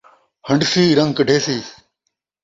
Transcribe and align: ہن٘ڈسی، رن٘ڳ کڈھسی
ہن٘ڈسی، 0.47 0.83
رن٘ڳ 0.97 1.07
کڈھسی 1.17 1.57